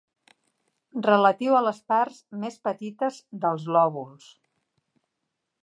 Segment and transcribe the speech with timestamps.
[1.07, 4.27] Relatiu a les parts més petites dels lòbuls.